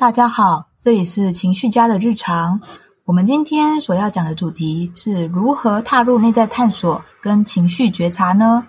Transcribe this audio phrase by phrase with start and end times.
[0.00, 2.58] 大家好，这里是情绪家的日常。
[3.04, 8.66] 我们今天所要讲的主题是如何踏入内在探索跟情绪觉察呢？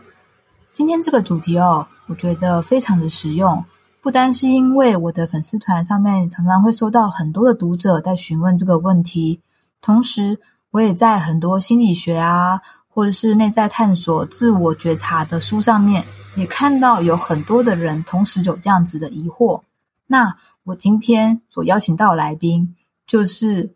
[0.73, 3.63] 今天这个主题哦，我觉得非常的实用。
[4.01, 9.39] 不单是因为我的粉丝团上面常常会收到很多的读者在询问这个问题，
[9.81, 10.37] 同时
[10.71, 12.59] 我也在很多心理学啊，
[12.89, 16.03] 或者是内在探索、自我觉察的书上面，
[16.35, 19.61] 也看到有很多的人同时有这样子的疑惑。
[20.07, 22.75] 那我今天所邀请到来宾，
[23.07, 23.73] 就是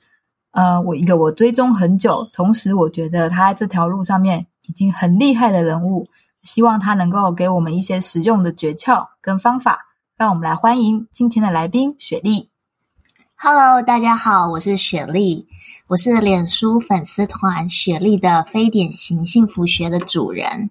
[0.51, 6.07] 呃，我一个我追踪很久，同时我觉得他在这条路上面已经很厉害的人物，
[6.43, 9.87] 希望他能够给我们一些实用的诀窍跟方法。
[10.15, 12.51] 让我们来欢迎今天的来宾雪莉。
[13.35, 15.47] Hello，大家好，我是雪莉，
[15.87, 20.69] 我是脸书粉丝团雪莉的非典型幸福学的主人。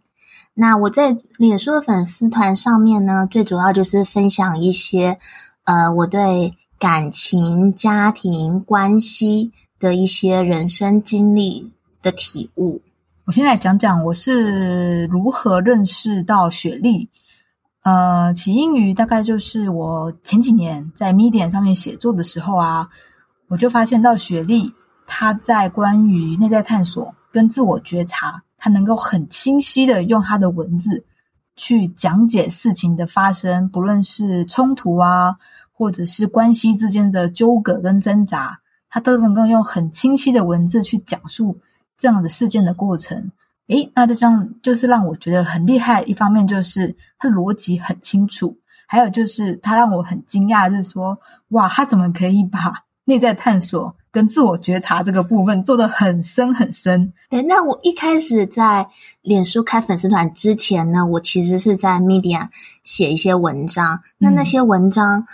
[0.55, 5.19] 那我在脸书的粉丝团上面呢，最主要就是分享一些。
[5.65, 12.83] 呃，我对感情、家庭关系的一些人生经历的体悟，
[13.25, 17.09] 我先来讲讲我是如何认识到雪莉。
[17.83, 22.89] 呃，起因于大概就是我前几年在 Medium 上面写作的时候啊，
[23.49, 24.73] 我就发现到雪莉
[25.07, 31.07] 她在关于内在探索跟自我觉察，她能够很清晰的用她的文字
[31.57, 35.37] 去讲解事情的发生，不论是冲突啊。
[35.77, 41.59] 或者是关系之间的纠葛跟挣扎，他都能够用很清晰的文字去讲述
[41.99, 43.33] 这样的事件的过程。
[43.67, 46.05] 诶，那这样就是让我觉得很厉害。
[46.05, 51.19] 一方面就是他的逻辑很清楚，还有就是他让我很惊讶，就是说，
[51.49, 57.13] 哇，他怎么可以把内在探索跟自我觉察这个部分做得很深很深？
[57.31, 58.89] 对，那我一开始在
[59.23, 62.49] 脸书开粉丝团之前呢，我其实是在 Media
[62.83, 65.27] 写一些文章，那那些文章。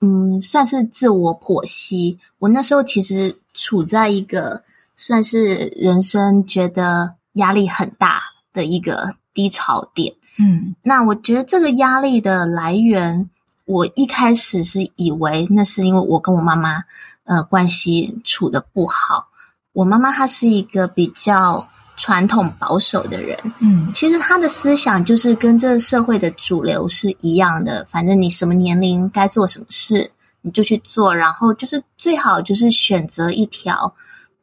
[0.00, 2.20] 嗯，算是自我剖析。
[2.38, 4.62] 我那时候其实处在一个
[4.94, 10.14] 算是人生觉得压力很大的一个低潮点。
[10.38, 13.28] 嗯，那我觉得这个压力的来源，
[13.64, 16.84] 我一开始是以为那是因为我跟我妈妈
[17.28, 19.28] 呃关系处的不好。
[19.72, 21.68] 我妈妈她是一个比较。
[22.00, 27.84] 传统保守的人，嗯，其实她的思想就是跟这个社会的主流是一样的。
[27.90, 30.08] 反正你什么年龄该做什么事，
[30.40, 33.92] 你就去做，然后就是最好就是选择一条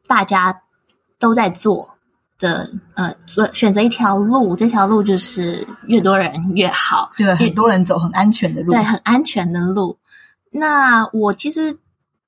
[0.06, 0.54] 大家
[1.18, 1.88] 都在做
[2.38, 9.96] 的，呃，做选择一条路，这条路就是越多人越好，对，很多人走很安全的路，对，很安全的路。
[10.50, 11.74] 那我其实，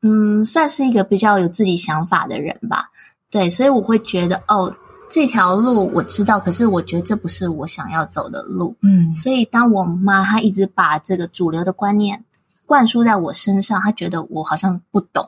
[0.03, 2.91] 嗯，算是一个比较有自己想法的人吧，
[3.31, 4.75] 对，所以我会觉得，哦。
[5.11, 8.77] 这条路我知道，可是我觉得这不是我想要走的路。
[8.83, 12.23] 嗯，所以当我妈她一直把这个主流的观念
[12.67, 15.27] 灌输在我身上，她觉得我好像不懂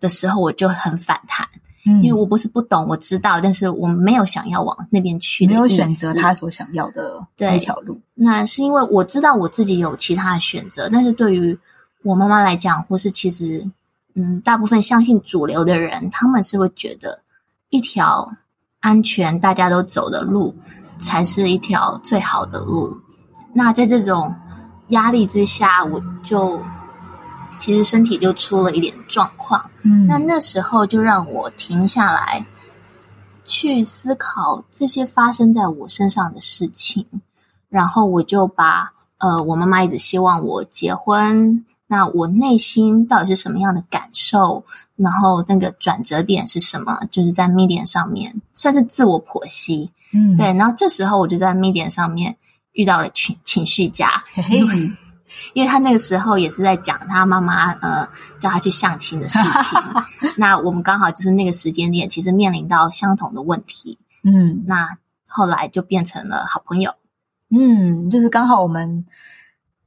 [0.00, 1.46] 的时候，我就很反弹。
[1.84, 8.00] 嗯，因为我不是不懂，我知道，但是我没有想要往那边去，没有选择他所想要的那条路。
[8.14, 11.58] 那是因为我知道我自己有其他的选择，但是对于
[12.02, 13.62] 我妈妈来讲，或是其实
[14.18, 17.22] 嗯，大部分相信主流的人，他们是会觉得
[17.70, 18.30] 一条。
[18.80, 20.54] 安全，大家都走的路，
[21.00, 22.96] 才是一条最好的路。
[23.52, 24.32] 那在这种
[24.90, 26.62] 压力之下，我就
[27.58, 29.68] 其实身体就出了一点状况。
[29.82, 32.46] 嗯，那那时候就让我停下来，
[33.44, 37.04] 去思考这些发生在我身上的事情。
[37.68, 41.64] 然后我就把呃，我妈妈一直希望我结婚。
[41.90, 44.62] 那我内心到底是什么样的感受？
[44.94, 47.00] 然后那个转折点是什么？
[47.10, 50.52] 就是在 Medium 上面算是自我剖析，嗯，对。
[50.52, 52.36] 然后这时候我就在 Medium 上面
[52.72, 54.22] 遇到了情情绪家，
[55.54, 58.06] 因为他那个时候也是在讲他妈妈呃
[58.38, 59.80] 叫他去相亲的事情。
[60.36, 64.64] 那我们刚好就是那个时间点，其实面临到相同的问题，嗯。
[64.66, 66.92] 那后来就变成了好朋友，
[67.50, 69.06] 嗯，就是刚好我们。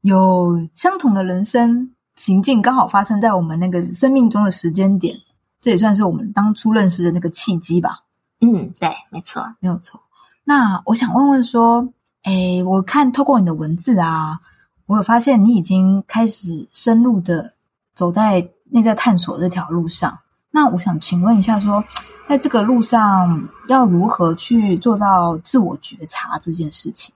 [0.02, 5.16] 有相同的人生情境，刚好发生在我们那个生命中的时间点，
[5.62, 8.00] 这也算是我们当初认识的那个契机吧。
[8.42, 10.02] 嗯，对，没错，没有错。
[10.44, 11.88] 那我想问问说，
[12.24, 14.40] 哎，我看透过你的文字啊，
[14.88, 17.54] 我有发现你已经开始深入的
[17.94, 20.18] 走在内在探索这条路上。
[20.50, 21.84] 那我想请问一下，说
[22.28, 27.14] 在这个路上要如何去做到自我觉察这件事情？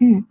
[0.00, 0.22] 嗯，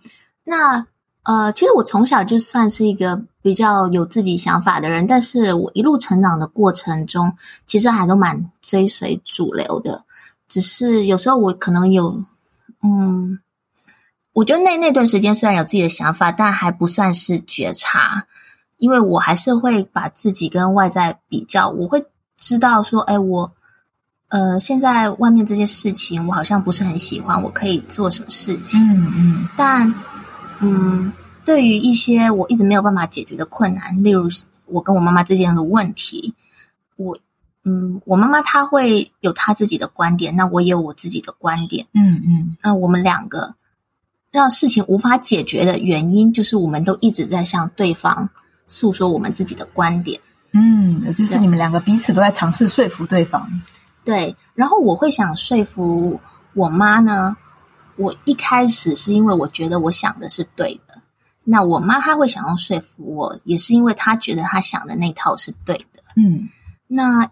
[0.43, 0.85] 那。
[1.29, 7.31] 呃，其实我从小就算是一个比较有自己想法的人，但是我一路成长的过程中，
[7.67, 10.03] 其实还都蛮追随主流的。
[10.47, 12.23] 只是有时候我可能有，
[12.81, 13.37] 嗯，
[14.33, 18.25] 我觉得那那段时间虽然有自己的想法，但还不算是觉察。
[18.77, 22.03] 因为我还是会把自己跟外在比较，我会
[22.39, 23.51] 知道说，哎，我
[24.29, 28.81] 呃现在外面这些事情我好像不是很喜欢，我可以做什么事情？
[28.89, 29.93] 嗯嗯但
[30.61, 31.11] 嗯，
[31.49, 34.29] 对于一些我一直没有办法解决的困难，例如
[34.67, 36.35] 我跟我妈妈之间的问题，
[36.95, 37.17] 我
[37.63, 41.87] 嗯，我妈妈她会有她自己的观点，那我也有我自己的观点。
[41.95, 43.55] 嗯嗯那我们两个
[44.29, 48.29] 让事情无法解决的原因，就是我们都一直在向对方
[48.67, 50.21] 诉说我们自己的观点。
[50.53, 53.49] 嗯，也就是你们两个彼此都在尝试说服对方。
[54.05, 56.21] 对，然后我会想说服
[56.53, 57.35] 我妈呢。
[57.95, 60.88] 我一开始是因为我觉得我想的是对的，
[61.43, 66.01] 那我妈她会想要说服我，也是因为她觉得她想的那套是对的。
[66.15, 66.49] 嗯
[66.87, 67.29] 那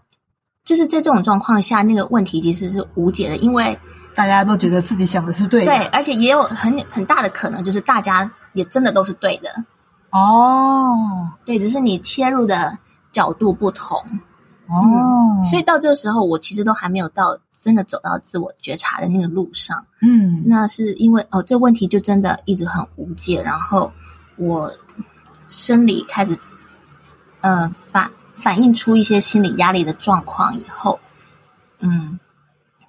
[0.63, 3.77] 就是在这种状况下，那个问题其实是无解的，因为
[4.13, 5.75] 大家都觉得自己想的是对的。
[5.75, 9.49] 对，而且也有很很大的可能，就是大家也真的都是对的。
[10.11, 12.77] 哦对，只是你切入的
[13.11, 13.97] 角度不同。
[14.67, 19.85] 哦，所以到这个时候，我其实都还没有到真的走到自我觉察的那个路上。
[20.01, 23.91] 嗯那是因为哦，这问题就真的一直很无解，然后
[24.35, 24.71] 我
[25.47, 26.37] 生理开始
[27.41, 30.99] 呃反反映出一些心理压力的状况以后，
[31.79, 32.19] 嗯，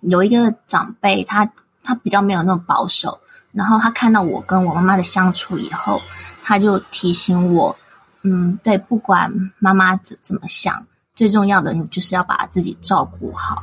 [0.01, 1.51] 有一个长辈他
[1.83, 3.19] 他比较没有那么保守，
[3.53, 6.03] 然后他看到我跟我妈妈的相处以后，
[6.43, 7.75] 他就提醒我，
[8.23, 10.87] 嗯，对，不管妈妈怎怎么想，
[11.19, 13.61] 最重要的你就是要把自己照顾好，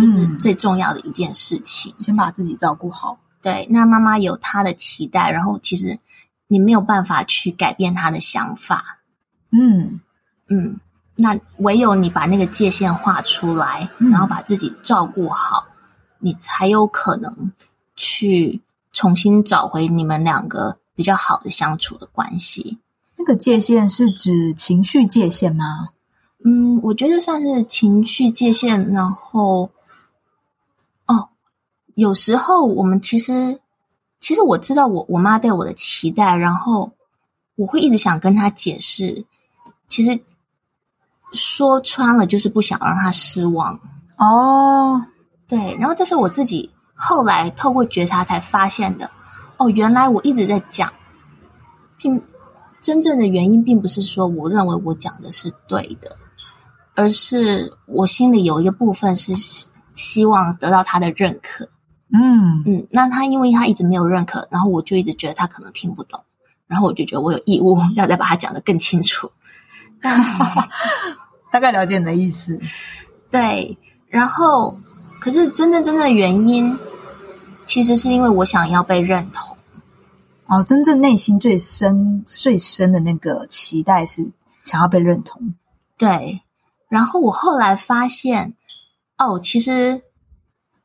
[0.00, 1.94] 这是嗯最重要的一件事情。
[1.98, 3.18] 先把自己照顾好。
[3.42, 5.98] 对，那妈妈有她的期待，然后其实
[6.48, 8.98] 你没有办法去改变她的想法，
[9.52, 10.00] 嗯
[10.48, 10.80] 嗯，
[11.16, 15.66] 那唯有你把那个界限画出来，嗯然后把自己照顾好，
[16.18, 17.52] 你才有可能
[17.94, 18.58] 去
[18.94, 22.78] 重新找回你们两个比较好的相处的关系。
[23.18, 25.90] 那个界限是指情绪界限吗？
[26.48, 29.68] 嗯，我觉得算是情绪界限，然后
[31.06, 31.28] 哦，
[31.94, 33.58] 有时候我们其实
[34.20, 36.92] 其实我知道我我妈对我的期待，然后
[37.56, 39.24] 我会一直想跟她解释，
[39.88, 40.20] 其实
[41.32, 43.80] 说穿了就是不想让她失望。
[44.16, 45.02] 哦，
[45.48, 49.10] 对，然后这是我自己后来透过觉察才发现的。
[49.56, 50.92] 哦，原来我一直在讲，
[51.98, 52.22] 并
[52.80, 56.16] 真正的原因并不是说我认为我讲的是对的，
[56.96, 61.68] 而是我心里有一个部分是希希望得到他的认可。
[62.12, 66.22] 嗯嗯，那他因为他一直没有认可，然后我就一直觉得他可能听不懂，
[66.66, 69.30] 然后我就觉得我有义务 要再把他讲得更清楚。
[70.00, 70.18] 但
[71.52, 72.58] 大概了解你的意思。
[73.30, 73.76] 对，
[74.08, 74.76] 然后
[75.20, 76.78] 可是真正真正的原因，
[77.66, 79.56] 其实是因为我想要被认同。
[80.46, 84.30] 哦，真正内心最深、最深的那个期待是
[84.64, 85.54] 想要被认同。
[85.98, 86.40] 对，
[86.88, 88.54] 然后我后来发现，
[89.18, 90.02] 哦，其实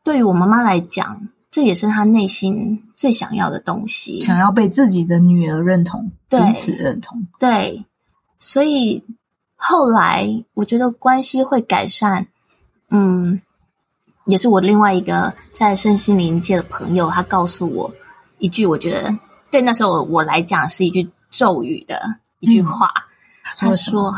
[0.03, 4.21] 对于我妈妈来讲，这也是她内心最想要的东西。
[4.21, 7.27] 想要被自己的女儿认同，彼此认同。
[7.39, 7.85] 对，
[8.39, 9.03] 所以
[9.55, 12.27] 后来我觉得关系会改善，
[12.89, 13.41] 嗯，
[14.25, 17.93] 也是我另外一个在身心灵界的朋友，他告诉我
[18.39, 19.15] 一句，我觉得
[19.51, 22.01] 对那时候我来讲是一句咒语的
[22.39, 22.89] 一句话。
[23.43, 24.13] 他说：“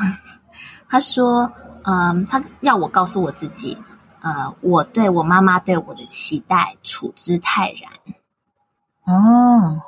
[0.87, 1.51] 他说，
[1.83, 3.77] 嗯，他要我告诉我自己，
[4.21, 7.91] 呃，我对我妈妈对我的期待处之泰然。
[9.05, 9.81] 哦，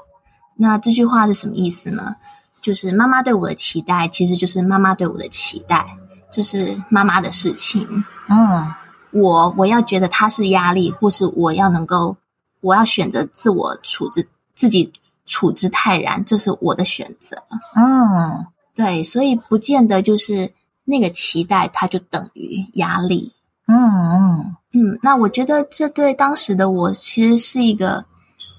[0.56, 2.16] 那这句话是什么意思呢？
[2.62, 5.96] 就是妈妈对我的期待，其实就是妈妈对我的期待，
[6.32, 8.04] 这是妈妈的事情。
[8.30, 8.74] 嗯
[9.12, 12.18] 我我要觉得它是压力，或是我要能够，
[12.60, 14.92] 我要选择自我处之自己
[15.26, 17.42] 处之泰然，这是我的选择。
[17.76, 20.52] 嗯对，所以不见得就是
[20.86, 23.34] 那个期待，它就等于压力。
[23.68, 28.06] 嗯嗯，嗯，那我觉得这对当时的我其实是一个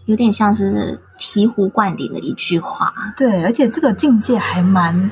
[0.07, 2.93] 有点像是醍醐灌顶的一句话。
[3.17, 5.11] 对，而且这个境界还蛮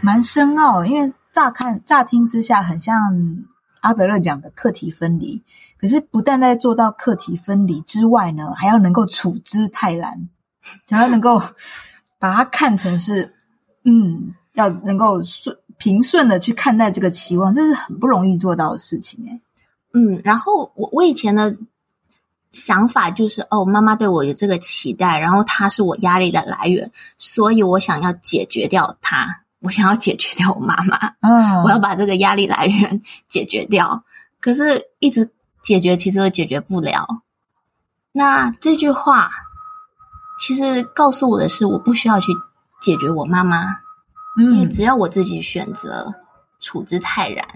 [0.00, 3.12] 蛮深奥，因为乍看乍听之下很像
[3.80, 5.42] 阿德勒讲的课题分离，
[5.80, 10.28] 可是不但在做到课题分离之外呢，还要能够处之泰然，
[10.88, 11.42] 还要能够
[12.20, 13.34] 把它看成是
[13.84, 19.40] 嗯，要能够顺平顺的去看待这个期望，这是很不容易做到的事情哎。
[19.94, 21.56] 嗯，然后我我以前的
[22.52, 34.04] 想法就是，哦，妈妈对我有这个期待，然后她是我压力的来源，所以我想要解决掉她，我想要解决掉我妈妈，嗯，我要把这个压力来源解决掉。
[34.40, 35.30] 可是，一直
[35.62, 37.22] 解决其实都解决不了。
[38.12, 39.30] 那这句话
[40.40, 42.32] 其实告诉我的是，我不需要去
[42.80, 43.64] 解决我妈妈，
[44.36, 46.14] 因为嗯只要我自己选择
[46.60, 47.46] 处之泰然，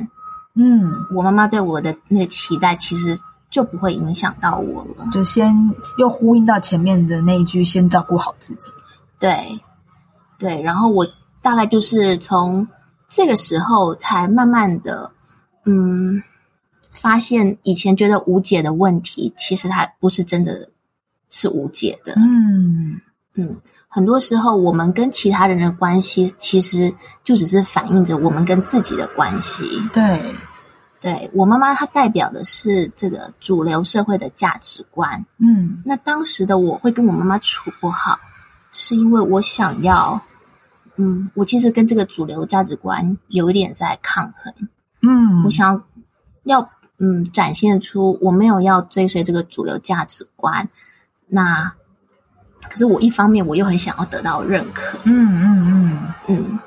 [0.55, 3.19] 嗯，我妈妈对我的那个期待其实
[3.50, 5.07] 就不会影响到我了。
[5.12, 5.55] 就先
[5.99, 8.73] 又呼应到前面的那一句，先照顾好自己。
[9.19, 9.61] 对，
[10.38, 11.07] 对，然后我
[11.41, 12.67] 大概就是从
[13.09, 15.12] 这个时候才慢慢的，
[15.64, 16.23] 嗯，
[16.91, 20.69] 发现以前觉得无解的问题，其实它不是真的
[21.31, 22.14] 是无解的。
[22.17, 23.00] 嗯
[23.35, 23.61] 嗯，
[23.95, 29.67] 很多时候我们跟其他人的关系，其实就只是反映着我们跟自己的关系。
[29.93, 30.35] 对，
[30.99, 35.23] 对我妈妈，她代表的是这个主流社会的价值观。
[35.37, 38.19] 嗯那当时的我会跟我妈妈处不好，
[38.71, 40.19] 是因为我想要，
[40.97, 44.55] 嗯，我其实跟这个主流价值观有一点在抗衡。
[45.03, 45.85] 嗯，我想
[46.45, 50.67] 要，要嗯，展现出我没有要追随这个主流价值观。
[51.27, 51.75] 那
[52.69, 56.59] 可是我一方面我又很想要得到认可，嗯嗯嗯，嗯，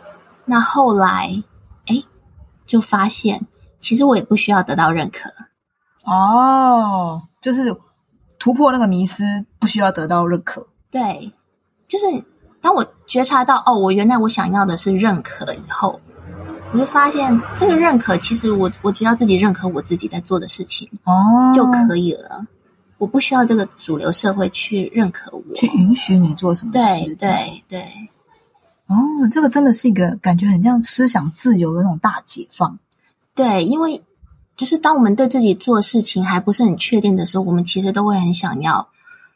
[0.46, 1.32] 那后来
[1.88, 2.02] 哎，
[2.66, 3.46] 就发现
[3.80, 5.30] 其实我也不需要得到认可。
[6.06, 7.76] 哦，就是
[8.38, 9.24] 突破那个迷思，
[9.60, 10.68] 不需要得到认可。
[10.92, 11.34] 对，
[11.88, 12.06] 就是
[12.62, 16.00] 当我觉察到哦，我原来我想要的是认可以后，
[16.72, 22.46] 我就发现这个认可其实我我只要自己认可我自己在做的事情哦，就可以了，
[22.98, 25.56] 我不需要这个主流社会去认可我。
[25.56, 27.16] 去允许你做什么对事。
[27.16, 27.82] 对对
[28.88, 28.96] 哦，
[29.32, 32.78] 这个真的是一个感觉很像思想自由的那种大解放。
[33.34, 34.04] 对，因为
[34.56, 38.88] 就是当我们对自己做事情还不是很确定的时候，我们其实都会很想要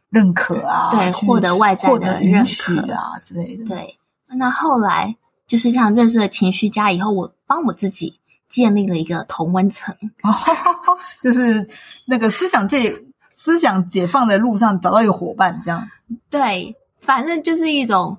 [0.10, 3.98] 认可啊，对获得外在的认可啊之类的。，对。
[4.28, 5.16] 那后来
[5.48, 9.96] 就是像认识了情绪家以后，我帮我自己建立了一个同温层。
[10.22, 10.32] 哦，
[11.24, 11.68] 就是
[12.06, 12.94] 那个思想界
[13.30, 15.88] 思想解放的路上找到一个伙伴，这样。
[16.30, 18.18] 对，反正就是一种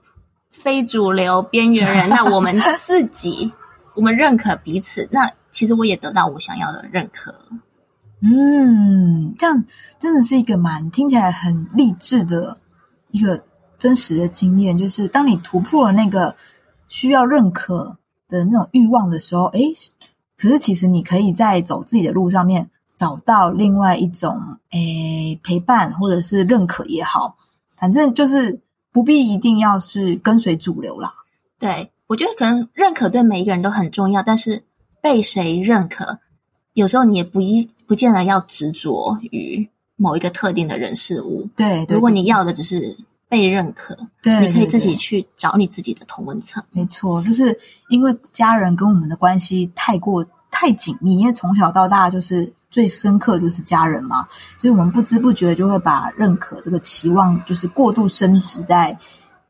[0.51, 2.09] 非主流边缘人。
[2.09, 3.53] 那我们 自己，
[3.95, 7.35] 我们认可彼此，那其实我也得到我想要的认可。
[8.23, 9.65] 嗯，这样
[9.99, 12.59] 真的是一个蛮听起来很励志的
[13.11, 13.43] 一个
[13.79, 16.37] 真实的经验，就是当你突破了那个
[16.89, 17.97] 需要认可
[18.29, 19.73] 的那种欲望的时候，诶，
[20.37, 27.39] 可是其实你可以在走自己的路上面找到另外一种诶陪伴或者是认可也好，
[27.79, 28.61] 反正就是
[28.93, 31.15] 不必一定要是跟随主流啦。
[31.59, 34.65] 对我觉得可能认可对每一个人都很重要，但是
[35.01, 36.19] 被谁认可，
[36.75, 39.67] 有时候你也不一不见得要执着于
[39.97, 41.49] 某一个特定的人事物。
[41.57, 42.95] 对，对如果你要的只是
[43.31, 46.63] 被认可，对，你可以自己去找你自己的同温层。
[46.73, 54.27] 没错，就是因为家人跟我们的关系太过太紧密，因为从小到大就是最深刻就是家人嘛，
[54.59, 58.97] 所以我们不知不觉就会把认可这个期望就是过度升值在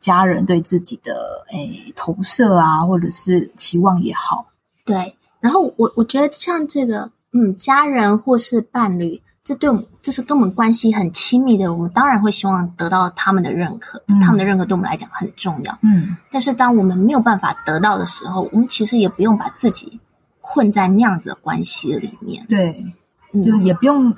[0.01, 4.47] 家人对自己的诶投射啊，或者是期望也好。
[4.87, 15.79] 对，然后我我觉得像这个，嗯，家人或是伴侣，这对我们就是跟我们关系很亲密的，我们当然会希望得到他们的认可，嗯他们的认可对我们来讲很重要。
[15.83, 20.01] 嗯，但是当我们没有办法得到的时候，我们其实也不用把自己
[20.41, 22.45] 困在那样子的关系里面。
[22.49, 22.85] 对，
[23.33, 24.15] 嗯，就也不用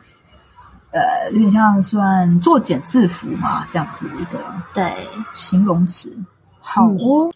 [0.90, 4.38] 呃，有点像算作茧自缚嘛，这样子的一个
[4.74, 6.14] 对，形容词。
[6.60, 7.32] 好哦，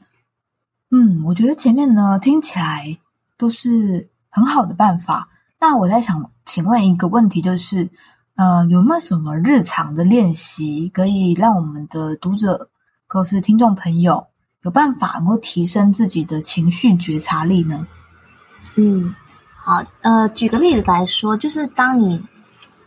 [0.91, 2.99] 嗯，我觉得前面呢听起来
[3.37, 5.29] 都是很好的办法。
[5.59, 7.91] 那我在想，请问一个问题，就是
[8.37, 12.69] 呃，有没有什么日常的练习，可以让我们的读者
[13.09, 14.27] 或是听众朋友
[14.63, 17.87] 有办法能够提升自己的情绪觉察力呢？
[18.77, 19.15] 嗯，
[19.69, 22.23] 好，呃，举个例子来说，就是当你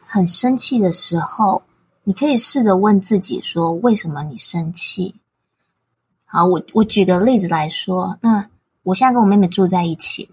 [0.07, 1.61] 很生气的时候，
[2.05, 5.13] 你可以试着问自己说：为什么你生气？
[6.23, 8.47] 好，我我举个例子来说，那
[8.83, 10.29] 我现在跟我妹妹住在一起，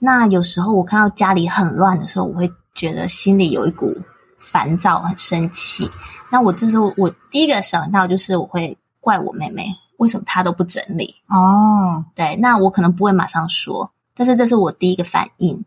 [0.00, 3.96] 那有时候我看到家里很乱的时候，我会觉得心里有一股
[4.36, 5.88] 烦躁、很生气。
[6.28, 11.14] 那我这时候我第一个想到就是我会怪我妹妹，为什么她都不整理？
[11.28, 15.64] 哦，对，那我可能不会马上说，但是这是我第一个反应。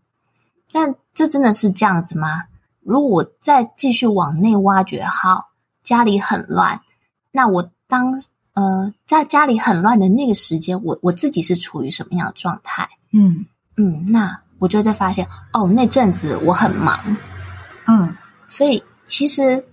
[0.72, 2.44] 但这真的是这样子吗？
[2.82, 5.50] 如果我再继续往内挖掘，好，
[5.84, 6.80] 家里很乱，
[7.32, 8.14] 那我当
[8.54, 12.88] 呃在家里很乱的那个时间，我我自己是处于什么样的状态？
[13.12, 13.46] 嗯
[13.76, 17.00] 嗯，那我就会发现，哦，那阵子我很忙，
[17.88, 18.16] 嗯
[18.48, 19.64] 所以其实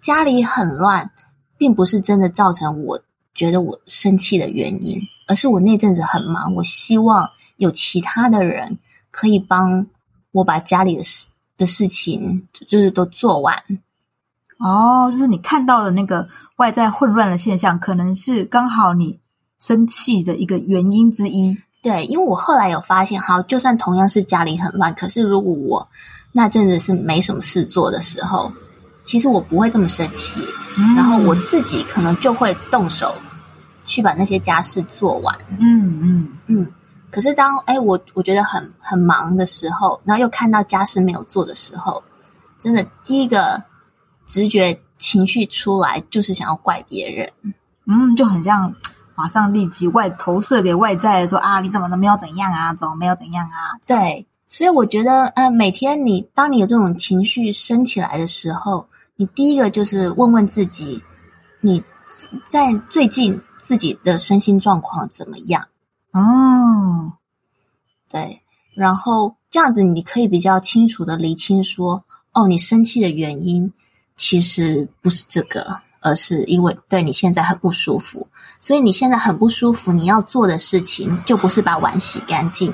[0.00, 1.10] 家里很乱，
[1.56, 3.00] 并不是真的造成我
[3.34, 8.78] 觉得我生气的原因，而是我那阵子很忙，我希望有其他的人
[9.10, 9.86] 可以帮
[10.34, 11.26] 我把家里的事
[11.56, 13.56] 的事情，就是都做完。
[14.58, 19.18] 哦，就是你看到的那个外在混乱的现象，可能是刚好你
[19.60, 21.56] 生气的一个原因之一。
[21.82, 25.88] 对，因为我后来有发现，好，就算同样是家里很乱，可是如果我
[26.32, 28.50] 那阵子是没什么事做的时候，
[29.04, 30.40] 其实我不会这么生气，
[30.78, 33.14] 嗯然后我自己可能就会动手
[33.86, 35.36] 去把那些家事做完。
[35.58, 36.66] 嗯嗯嗯，
[37.14, 42.02] 可是当哎我我觉得很很忙的时候，然后又看到家事没有做的时候，
[42.58, 43.62] 真的第一个
[44.26, 47.30] 直觉情绪出来就是想要怪别人。
[47.86, 48.74] 嗯，就很像
[49.14, 53.78] 马上立即外投射给外在说啊，你怎么都没有怎样啊，怎么没有怎样啊？
[53.86, 61.00] 对，所以我觉得呃，每天你当你有这种情绪升起来的时候，你第一个就是问问自己，
[61.60, 61.80] 你
[62.48, 65.64] 在最近自己的身心状况怎么样？
[66.14, 67.12] 哦，
[68.08, 68.40] 对，
[68.72, 73.72] 然后这样子你可以比较清楚的厘清说，哦，你生气的原因
[74.16, 78.28] 其实不是这个，而是因为对你现在很不舒服，
[78.60, 82.72] 所以你现在很不舒服，你要做的事情就不是把碗洗干净，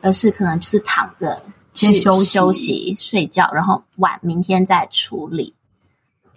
[0.00, 1.42] 而是可能就是躺着
[1.74, 5.54] 去先休息休息、睡觉，然后碗明天再处理。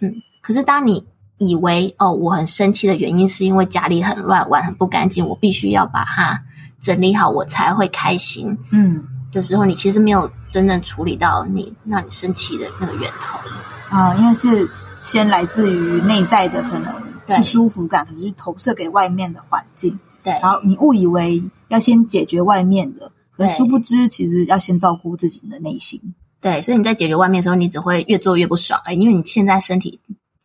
[0.00, 1.06] 嗯，可是当你
[1.38, 6.40] 以为哦，我很生气的原因是因为家里很乱，碗很不干净，我必须要把它
[6.80, 8.56] 整理好，我才会开心。
[8.70, 13.40] 嗯的时候，你其实没有真正处理到你让你生气的那个源头。
[13.88, 14.68] 啊，因为是
[15.02, 16.92] 先来自于内在的可能
[17.26, 26.00] 不舒服感，可是去投射给外面的环境，对然后你误以为要先解决外面的，可殊不知其实要先照顾自己的内心。
[26.40, 29.98] 对，所以你在解决外面的时候，你只会越做越不爽，而因为你现在身体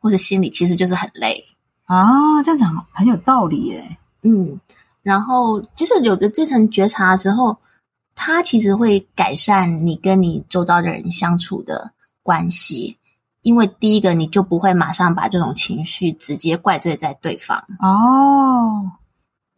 [0.08, 1.44] 或是心里其实就是很累。
[1.84, 3.98] 啊，这样讲很有道理耶。
[4.24, 4.58] 嗯，
[5.04, 7.58] 然后就是有着这层觉察的时候，
[8.16, 11.92] 它其实会改善你跟你周遭的人相处的
[12.24, 12.98] 关系。
[13.42, 17.58] 因为第一个，你就不会马上把这种情绪直接怪罪在对方。
[17.80, 18.90] 哦，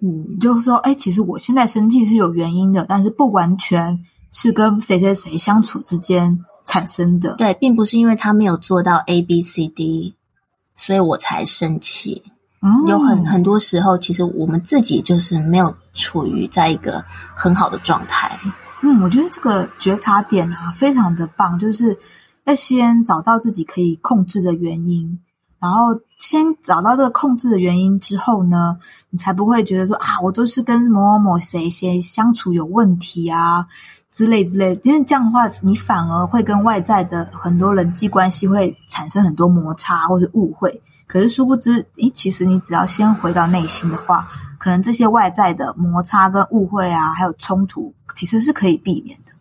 [0.01, 7.35] 嗯，就是说，哎，其实我现在生气是有原因的，但是不完全是跟谁谁谁相处之间产生的。
[7.37, 10.15] 对，并不是因为他没有做到 A B C D，
[10.79, 12.23] 所以我才生气。
[12.61, 17.03] 哦有很很多时候，其实我们自己就是没有处于在一个
[17.35, 18.37] 很好的状态。
[18.81, 21.97] 嗯，我觉得这个觉察点啊，非常的棒，就是
[22.45, 25.19] 要先找到自己可以控制的原因，
[25.59, 28.77] 然后先找到这个控制的原因之后呢，
[29.09, 33.67] 你才不会觉得说啊，我都是跟某某某谁谁相处有问题啊
[34.11, 40.81] 之类之类，因为这样的话，你反而会跟外在的很多人际关系会产生很多摩擦或是误会。
[41.07, 44.27] 可是殊不知，诶，其实你只要先回到内心的话，
[44.59, 49.31] 可能这些外在的摩擦跟误会啊，还有冲突，其实是可以避免的。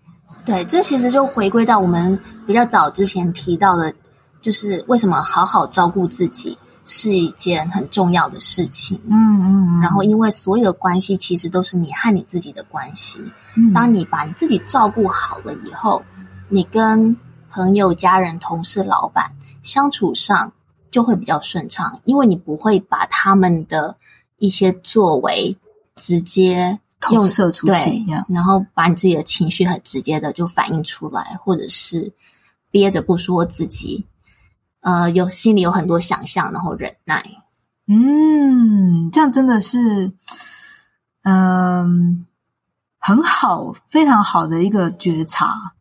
[0.45, 3.93] 对，这其实就回归到我们比较早之前提到的，
[4.41, 8.99] 就是为什么好好照顾自己是一件很重要的事情。
[9.11, 13.21] 嗯嗯然后，因为所有的关系其实都是你和你自己的关系。
[13.59, 16.03] 嗯当你把你自己照顾好了以后，
[16.49, 17.17] 你跟
[17.51, 19.31] 朋友、家人、同事、老板
[19.63, 20.53] 相处上
[20.91, 23.97] 就会比较顺畅，因为你不会把他们的
[24.39, 25.57] 一些作为
[25.97, 32.13] 直接投射出去然后把你自己的情绪很直接的就反映出来，或者是
[32.71, 34.07] 憋着不说自己，
[34.81, 37.25] 呃，有心里有很多想象，然后忍耐。
[37.87, 40.13] 嗯，这样真的是，
[41.23, 42.27] 嗯，
[42.99, 45.75] 很好，非常好的一个觉察。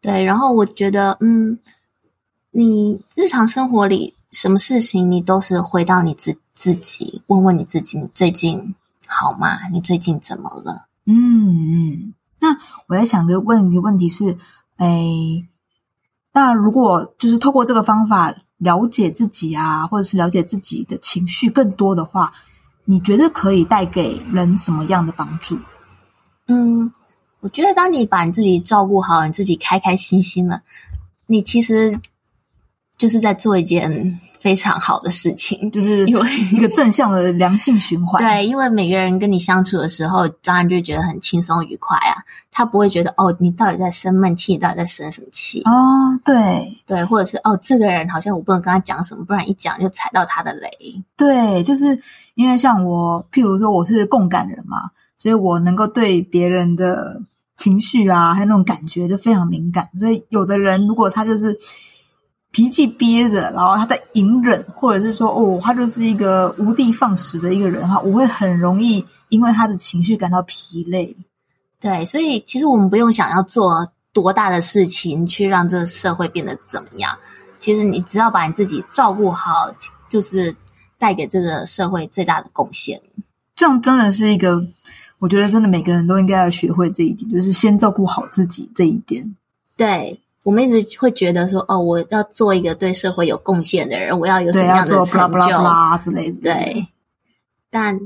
[0.00, 1.58] 对，然后我觉得，嗯，
[2.50, 8.74] 你日常生活里什么事情，你都是回到你自自己，问问你自己，你最近
[9.06, 9.68] 好吗？
[9.72, 10.86] 你最近怎么了？
[11.04, 12.56] 嗯嗯，那
[12.88, 14.36] 我在想个问一个问题是，
[14.76, 15.46] 哎，
[16.32, 22.32] 那如果就是透过这个方法了解自己啊，或者是了解自己的情绪更多的话，
[22.84, 25.58] 你觉得可以带给人什么样的帮助？
[26.52, 26.92] 嗯，
[27.40, 30.60] 我觉得当你把你自己照顾好，你自己开开心心了，
[31.26, 31.98] 你其实
[32.98, 35.70] 就是在做一件非常好的事情。
[35.72, 38.20] 就是因为一个正向的良性循环。
[38.24, 42.22] 对，因为每个人跟你相处的时候，当然就觉得很轻松愉快啊。
[42.54, 45.62] 他不会觉得哦，你到底在生闷气，你到底在生什么气？
[45.62, 50.70] 哦，对对，或者是哦，这个人好像我不能跟他讲什么，不然一讲就踩到他的雷。
[51.16, 51.98] 对，就是
[52.34, 54.90] 因为像我，譬如说我是共感人嘛，
[55.22, 57.22] 所以我能够对别人的
[57.56, 59.88] 情绪啊，还有那种感觉都非常敏感。
[60.00, 61.56] 所以有的人如果他就是
[62.50, 71.16] 脾气憋着，然后他在隐忍，或者是说哦，他就是一个无的放矢的一个人的话，我会很容易因为他的情绪感到疲累。
[71.78, 77.16] 对，所以其实我们不用想要做多大的事情去让这个社会变得怎么样。
[77.60, 79.70] 其实你只要把你自己照顾好，
[80.08, 80.52] 就是
[80.98, 83.00] 带给这个社会最大的贡献。
[83.54, 84.66] 这样真的是一个，
[85.22, 89.36] 我觉得真的每个人都应该要学会这一点，就是先照顾好自己这一点。
[89.76, 96.52] 对我们一直会觉得说，哦，我要做一个对社会有贡献的人，我要有什对，么样的成就？blah 之类的。
[96.52, 96.88] 对，
[97.70, 97.96] 但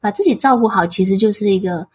[0.00, 1.86] 把自己照顾好，其实就是一个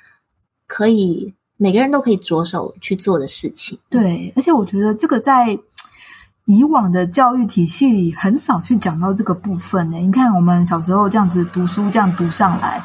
[0.68, 3.76] 可以每个人都可以着手去做的事情。
[3.90, 5.58] 对，而且我觉得这个在
[6.46, 9.98] 以往的教育体系里很少去讲到这个部分呢。
[9.98, 12.80] 你看，我们小时候这样子读书，这样读上来，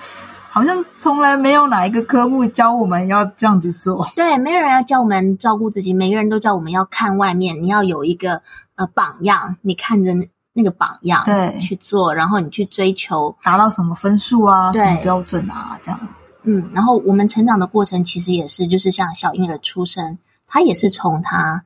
[0.55, 4.07] 好像从来没有哪一个科目教我们要这样子做。
[4.14, 8.40] 对，没有人要教我们照顾自己，每个人都叫我们要看外面，你要有一个
[8.77, 15.99] 呃榜样，你看着那那个榜样对去做，然后你去追求，达到什么分数啊，什对么标准啊，这样。
[16.45, 21.64] 嗯，然后我们成长的过程其实也是，就是像小婴儿出生，他也是从他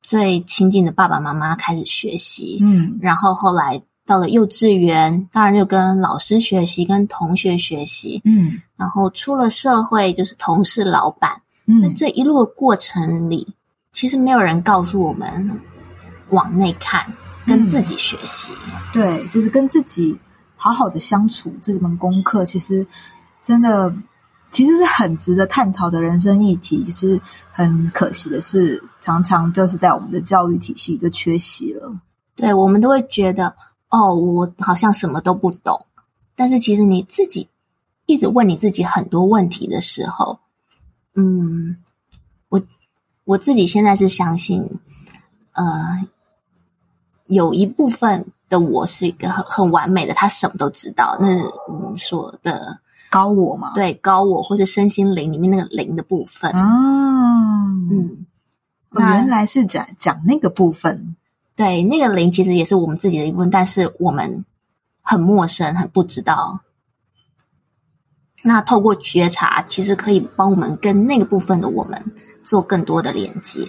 [0.00, 11.42] 最亲近的爸爸妈妈开始学习，嗯，然后后来到了幼稚园，当然就跟老师学习，跟同学学习，嗯然后出了社会就是同事、老板。
[11.66, 13.54] 那嗯，这一路的过程里，
[13.92, 15.60] 其实没有人告诉我们
[16.30, 17.04] 往内看，
[17.46, 18.50] 跟自己学习。
[18.94, 20.18] 对，就是跟自己
[20.56, 22.86] 好好的相处，这门功课其实
[23.42, 23.94] 真的
[24.50, 26.90] 其实是很值得探讨的人生议题。
[26.90, 27.20] 是
[27.52, 31.92] 很可惜的是，常常就是在我们的教育体系就缺席了。
[32.34, 33.54] 对我们都会觉得，
[33.90, 35.86] 哦，我好像什么都不懂。
[36.34, 37.48] 但是其实你自己
[38.06, 40.38] 一直问你自己很多问题的时候，
[41.14, 41.76] 嗯，
[42.48, 42.60] 我
[43.24, 44.78] 我自己现在是相信，
[45.52, 46.06] 呃，
[47.26, 52.78] 有一部分的我是一个很很完美的，他什么都知道，那是我们说的
[53.10, 56.52] 高我嘛，对高我或者身心灵里面那个灵的部分。
[56.52, 58.26] 哦，嗯，
[58.92, 61.16] 原来是讲讲那个部分。
[61.58, 64.44] 对，那个灵其实也是我们自己的一部分，但是我们
[65.02, 66.60] 很陌生，很不知道。
[68.44, 72.12] 那透过觉察，其实可以帮我们跟那个部分的我们
[72.44, 73.68] 做更多的连接。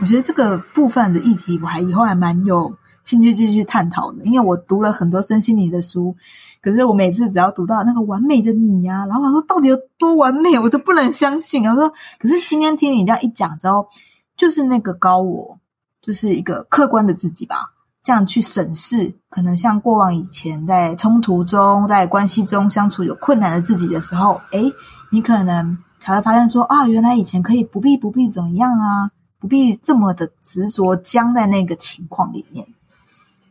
[0.00, 6.14] 我觉得这个部分的议题，我还以后还蛮有兴趣继续探讨的，因为我读了很多身心灵的书，
[6.60, 11.62] 可是我每次只要读到那个完美的你呀、然后我说到底有多完美，我都不能相信。
[11.62, 13.88] 然后说，可是今天听你这样一讲之后，
[14.36, 15.58] 就是那个高我，
[16.04, 24.70] 就是一个客观的自己吧，这样去审视，可能像过往以前在冲突中、在关系中相处有困难的自己的时候，诶，
[25.10, 29.10] 你可能才会发现说啊，原来以前可以不必不必怎么样啊。
[29.40, 32.66] 不必这么的执着僵在那个情况里面。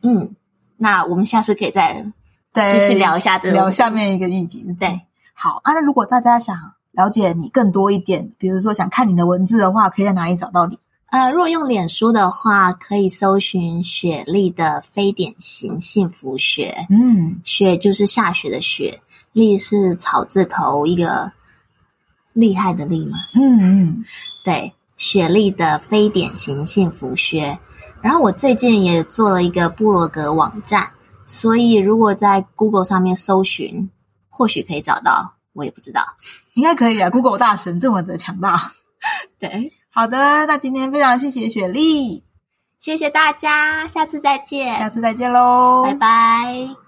[0.01, 0.35] 嗯，
[0.75, 2.11] 那我们下次可以再
[2.51, 4.65] 对，继续聊一下这个聊下面一个议题。
[4.79, 5.01] 对，
[5.35, 5.73] 好啊。
[5.73, 6.57] 那如果大家想
[6.93, 10.79] 了解你更多一点，比如说想看你的文字的话，可以在哪里找到你？
[11.13, 16.87] 呃，如果用脸书的话，可以搜寻雪莉的非典型幸福学。
[16.89, 18.99] 嗯，雪就是下雪的雪，
[19.31, 21.31] 莉是草字头一个
[22.33, 23.19] 厉害的厉嘛。
[23.35, 24.05] 嗯嗯，
[24.43, 27.59] 对，雪莉的非典型幸福学。
[28.01, 30.91] 然后我最近也做了一个部落格网站，
[31.27, 33.87] 所以如果在 Google 上面搜寻，
[34.31, 36.03] 或许可以找到，我也不知道。
[36.55, 37.11] 应该可以啊。
[37.11, 38.71] Google 大神这么的强大。
[39.37, 42.23] 对，好的，那今天非常谢谢雪莉，
[42.79, 46.82] 谢谢大家，下次再见，下次再见喽，拜拜。